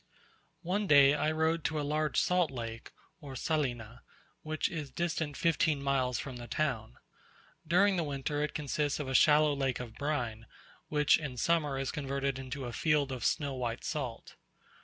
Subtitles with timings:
[0.63, 4.01] One day I rode to a large salt lake, or Salina,
[4.41, 6.97] which is distant fifteen miles from the town.
[7.67, 10.47] During the winter it consists of a shallow lake of brine,
[10.87, 14.37] which in summer is converted into a field of snow white salt.